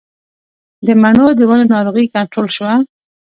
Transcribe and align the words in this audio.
د 0.85 0.87
مڼو 1.01 1.27
د 1.33 1.41
ونو 1.49 1.65
ناروغي 1.73 2.05
کنټرول 2.15 2.47
شوه؟ 2.57 2.73